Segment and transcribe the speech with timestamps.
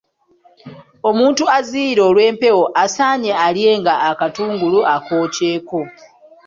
[1.09, 5.79] Omuntu aziyira olw'empewo asaanye alyenga akatungulu akookyeko.